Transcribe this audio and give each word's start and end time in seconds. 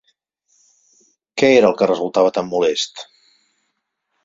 Què 1.41 1.51
era 1.59 1.69
el 1.69 1.77
que 1.83 1.89
resultava 1.93 2.33
tan 2.39 2.51
molest? 2.55 3.07